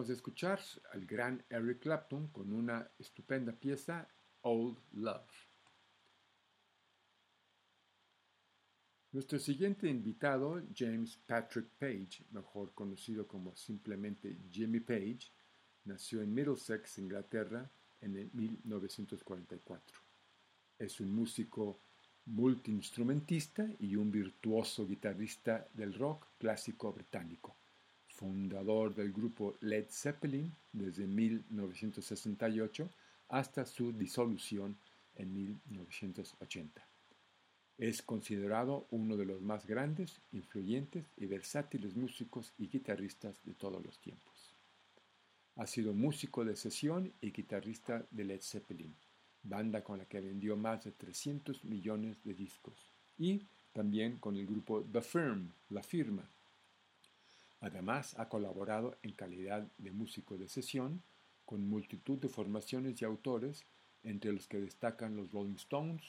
[0.02, 0.60] Acabamos escuchar
[0.94, 4.08] al gran Eric Clapton con una estupenda pieza,
[4.42, 5.32] Old Love.
[9.12, 15.32] Nuestro siguiente invitado, James Patrick Page, mejor conocido como simplemente Jimmy Page,
[15.86, 17.70] nació en Middlesex, Inglaterra,
[18.02, 20.00] en el 1944.
[20.80, 21.78] Es un músico
[22.26, 27.61] multiinstrumentista y un virtuoso guitarrista del rock clásico británico
[28.22, 32.88] fundador del grupo Led Zeppelin desde 1968
[33.30, 34.78] hasta su disolución
[35.16, 36.88] en 1980.
[37.80, 43.84] Es considerado uno de los más grandes, influyentes y versátiles músicos y guitarristas de todos
[43.84, 44.54] los tiempos.
[45.56, 48.96] Ha sido músico de sesión y guitarrista de Led Zeppelin,
[49.42, 54.46] banda con la que vendió más de 300 millones de discos, y también con el
[54.46, 56.30] grupo The Firm, La Firma,
[57.62, 61.04] Además, ha colaborado en calidad de músico de sesión
[61.46, 63.66] con multitud de formaciones y autores,
[64.04, 66.04] entre los que destacan los Rolling Stones,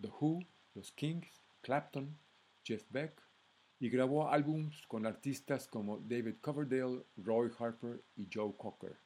[0.00, 0.44] The Who,
[0.74, 2.18] los Kings, Clapton,
[2.64, 3.22] Jeff Beck,
[3.78, 8.96] y grabó álbums con artistas como David Coverdale, Roy Harper y Joe Cocker.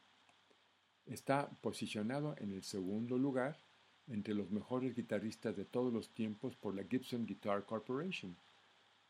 [1.07, 3.59] Está posicionado en el segundo lugar
[4.07, 8.37] entre los mejores guitarristas de todos los tiempos por la Gibson Guitar Corporation.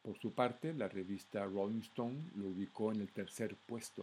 [0.03, 4.03] Por su parte, la revista Rolling Stone lo ubicó en el tercer puesto.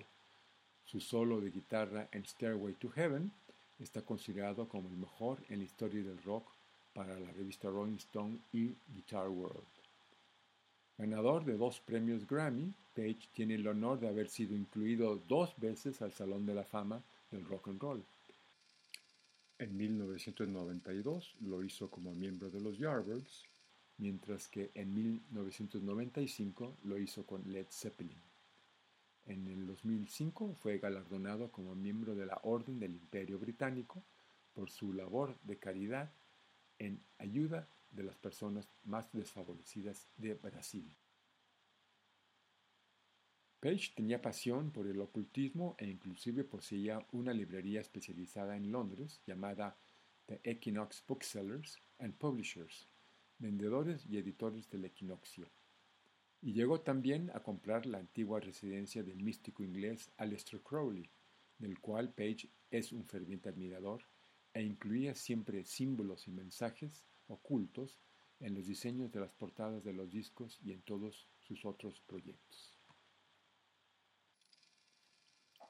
[0.86, 3.32] Su solo de guitarra en Stairway to Heaven
[3.80, 6.48] está considerado como el mejor en la historia del rock
[6.94, 9.68] para la revista Rolling Stone y Guitar World.
[10.98, 16.02] Ganador de dos premios Grammy, Page tiene el honor de haber sido incluido dos veces
[16.02, 18.04] al Salón de la Fama del Rock and Roll.
[19.60, 23.46] En 1992 lo hizo como miembro de los Yardbirds
[23.98, 28.22] mientras que en 1995 lo hizo con Led Zeppelin.
[29.26, 34.04] En el 2005 fue galardonado como miembro de la Orden del Imperio Británico
[34.54, 36.12] por su labor de caridad
[36.80, 40.96] en ayuda de las personas más desfavorecidas de Brasil.
[43.60, 49.76] Page tenía pasión por el ocultismo e inclusive poseía una librería especializada en Londres llamada
[50.28, 52.88] The Equinox Booksellers and Publishers,
[53.40, 55.50] vendedores y editores del equinoccio.
[56.42, 61.10] Y llegó también a comprar la antigua residencia del místico inglés Aleister Crowley,
[61.58, 64.04] del cual Page es un ferviente admirador,
[64.54, 68.00] e incluía siempre símbolos y mensajes ocultos
[68.40, 72.78] en los diseños de las portadas de los discos y en todos sus otros proyectos.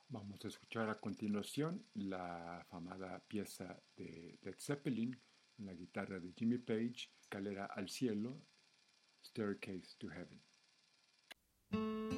[0.10, 5.20] Vamos a escuchar a continuación la famada pieza de Led Zeppelin,
[5.60, 8.42] la guitarra de Jimmy Page, Escalera al cielo,
[9.22, 12.17] Staircase to Heaven.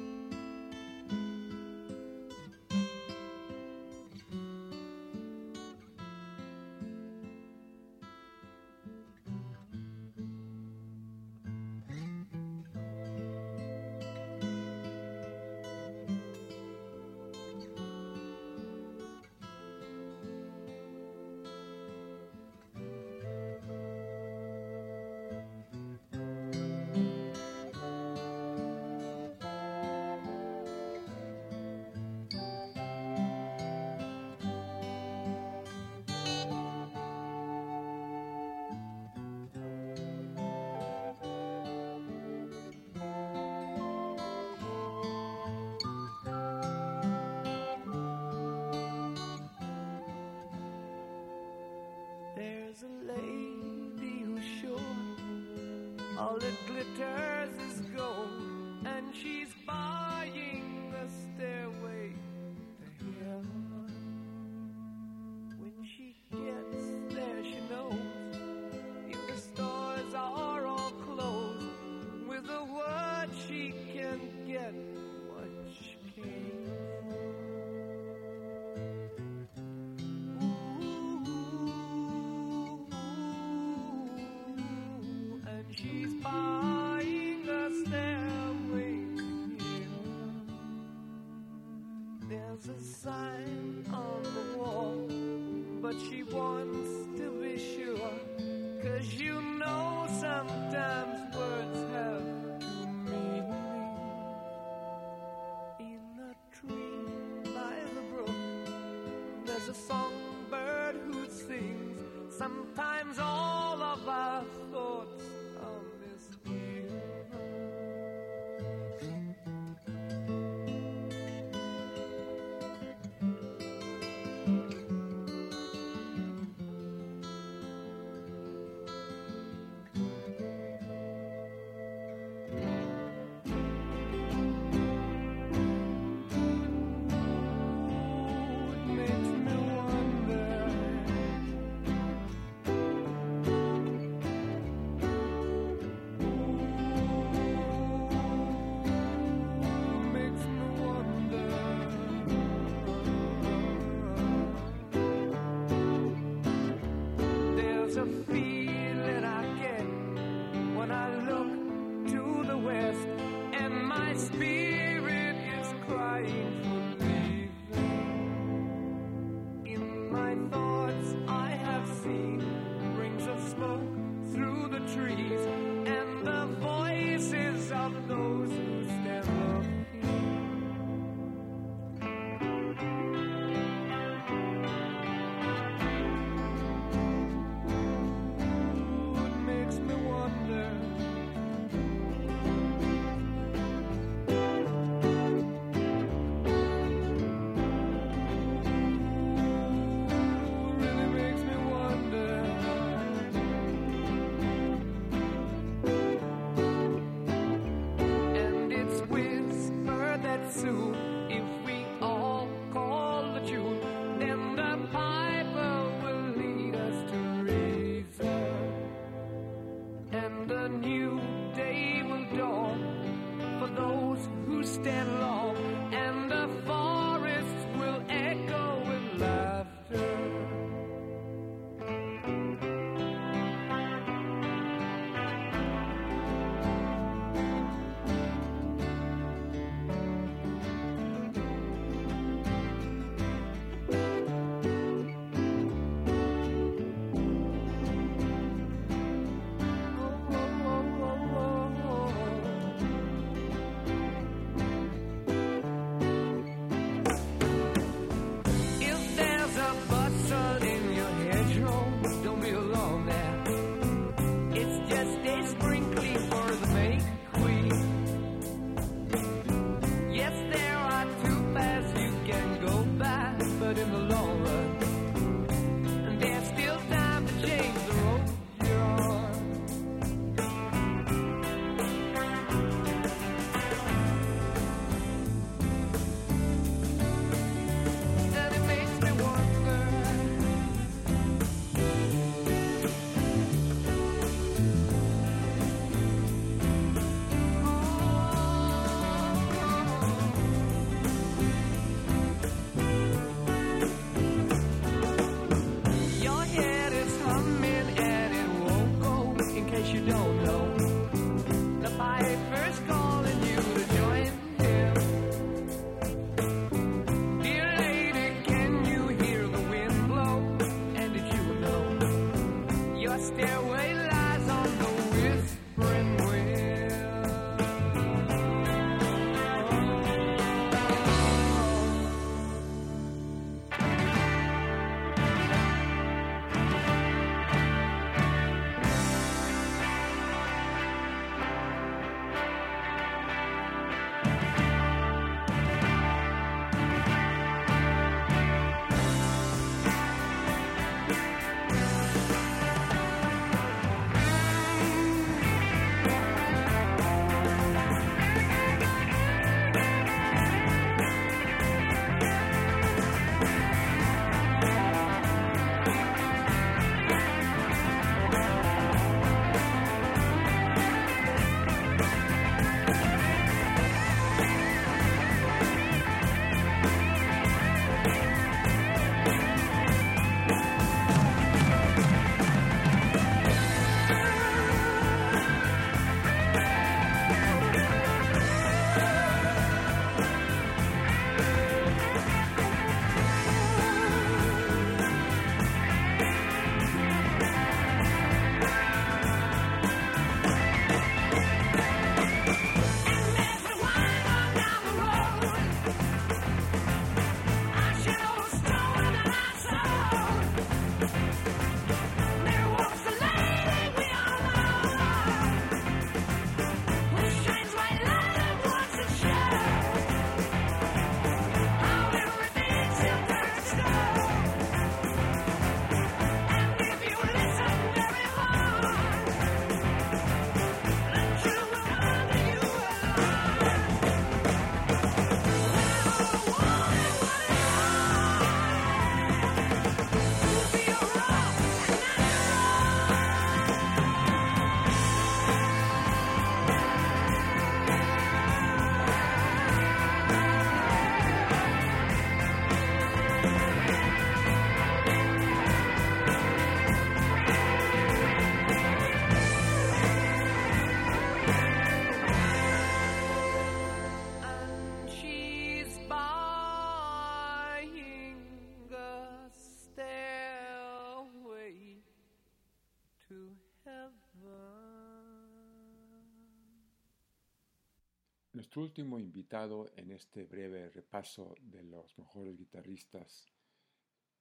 [478.70, 483.50] Nuestro último invitado en este breve repaso de los mejores guitarristas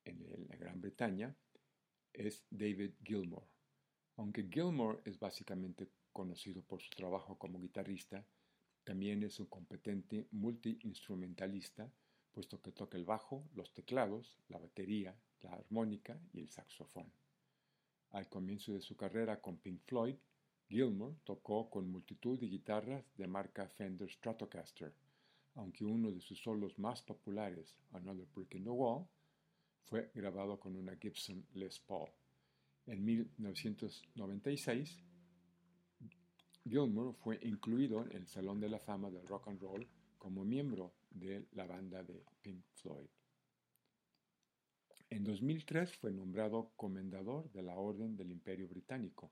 [0.05, 1.35] en la Gran Bretaña
[2.13, 3.47] es David Gilmour.
[4.17, 8.23] Aunque Gilmour es básicamente conocido por su trabajo como guitarrista,
[8.83, 11.91] también es un competente multiinstrumentalista,
[12.31, 17.11] puesto que toca el bajo, los teclados, la batería, la armónica y el saxofón.
[18.11, 20.17] Al comienzo de su carrera con Pink Floyd,
[20.69, 24.93] Gilmour tocó con multitud de guitarras de marca Fender Stratocaster,
[25.55, 29.07] aunque uno de sus solos más populares, Another Brick in the Wall,
[29.85, 32.11] fue grabado con una Gibson Les Paul.
[32.85, 34.99] En 1996,
[36.63, 39.87] Gilmour fue incluido en el Salón de la Fama del Rock and Roll
[40.19, 43.09] como miembro de la banda de Pink Floyd.
[45.09, 49.31] En 2003 fue nombrado comendador de la Orden del Imperio Británico.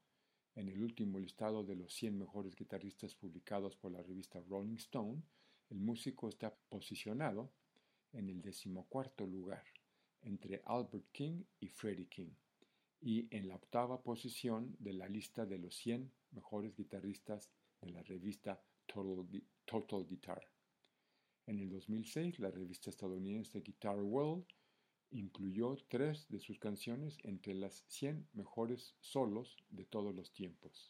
[0.58, 5.22] En el último listado de los 100 mejores guitarristas publicados por la revista Rolling Stone,
[5.70, 7.52] el músico está posicionado
[8.12, 9.64] en el decimocuarto lugar,
[10.24, 12.32] entre Albert King y Freddie King,
[13.00, 18.02] y en la octava posición de la lista de los 100 mejores guitarristas de la
[18.02, 20.42] revista Total, Guitar.
[21.46, 24.48] En el 2006, la revista estadounidense Guitar World
[25.12, 30.90] incluyó tres de sus canciones entre las 100 mejores solos de todos los tiempos.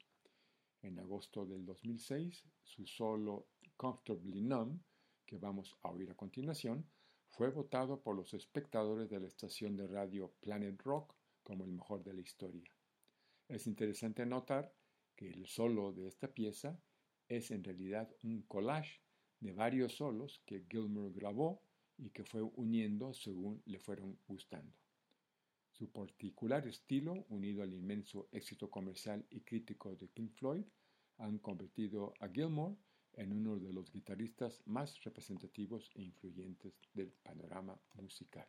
[0.81, 4.79] En agosto del 2006, su solo Comfortably Numb,
[5.25, 6.89] que vamos a oír a continuación,
[7.29, 11.13] fue votado por los espectadores de la estación de radio Planet Rock
[11.43, 12.71] como el mejor de la historia.
[13.47, 14.73] Es interesante notar
[15.15, 16.79] que el solo de esta pieza
[17.27, 19.01] es en realidad un collage
[19.39, 21.61] de varios solos que Gilmour grabó
[21.97, 24.73] y que fue uniendo según le fueron gustando.
[25.71, 30.65] Su particular estilo, unido al inmenso éxito comercial y crítico de Pink Floyd,
[31.17, 32.75] han convertido a Gilmour
[33.13, 38.47] en uno de los guitarristas más representativos e influyentes del panorama musical.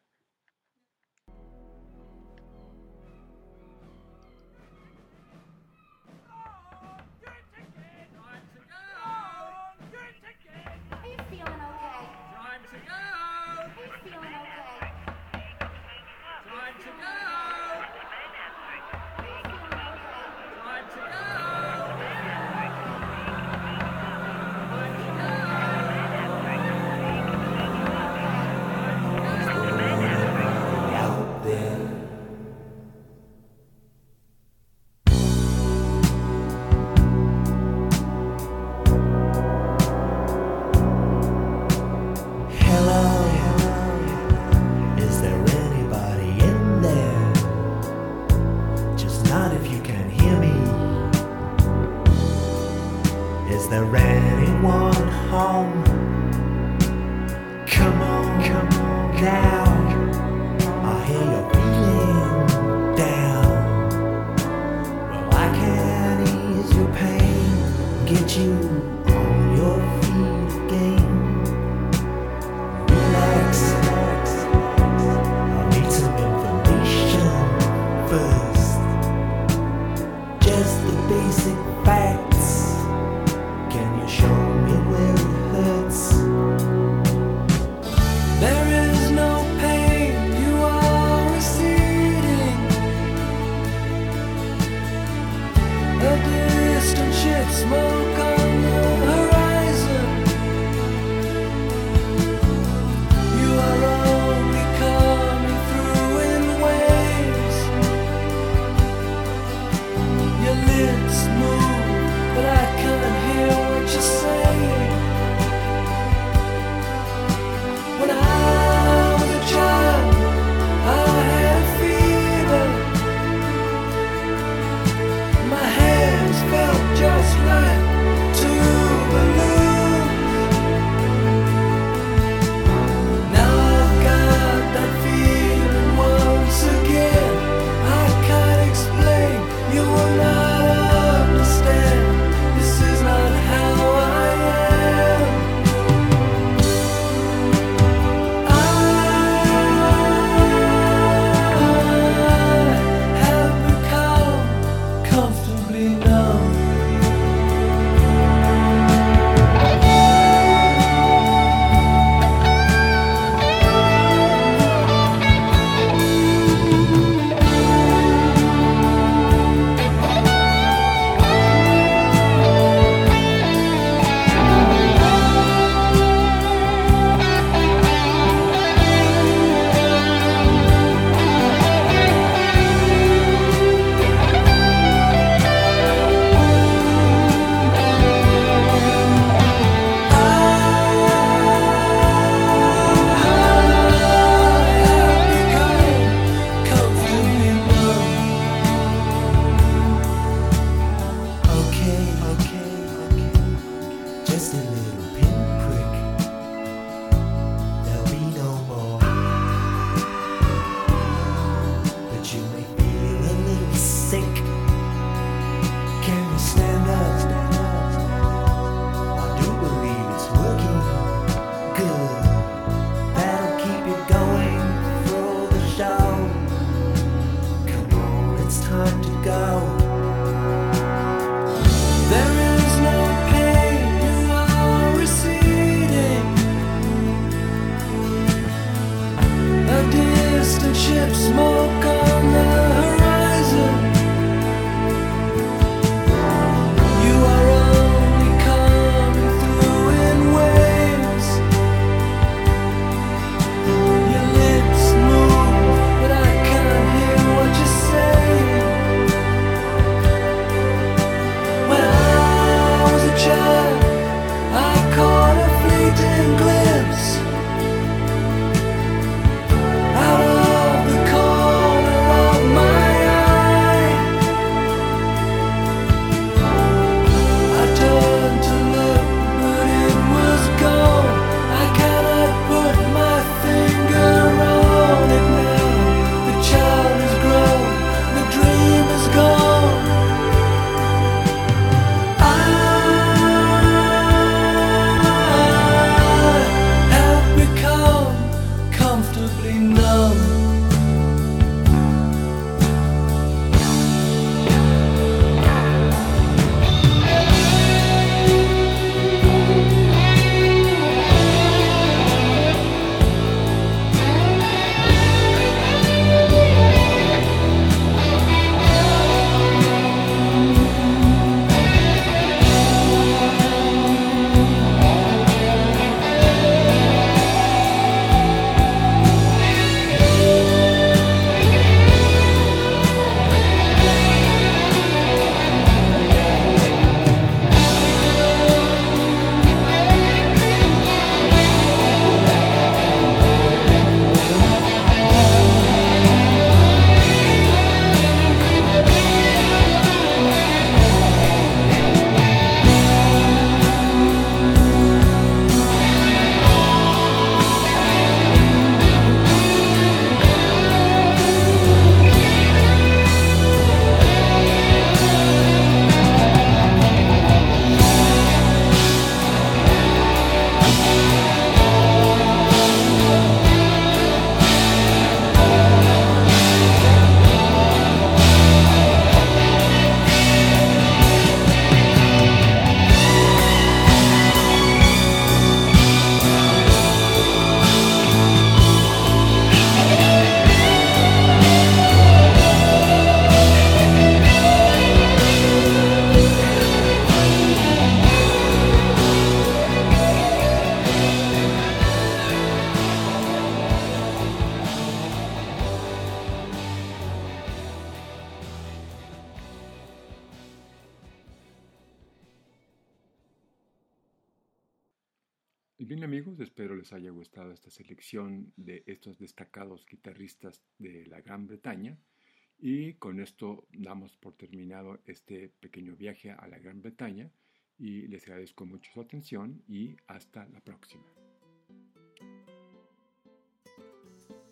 [425.07, 427.31] este pequeño viaje a la Gran Bretaña
[427.79, 431.05] y les agradezco mucho su atención y hasta la próxima.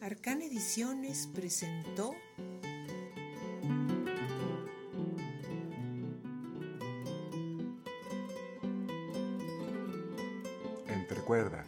[0.00, 2.14] Arcana Ediciones presentó
[10.86, 11.66] Entre cuerdas.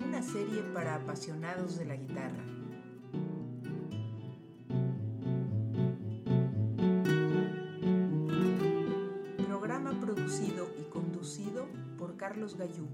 [0.00, 2.53] Una serie para apasionados de la guitarra.
[10.14, 11.66] producido y conducido
[11.98, 12.86] por Carlos Gallú.